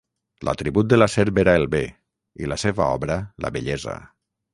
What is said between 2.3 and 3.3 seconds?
i la seva obra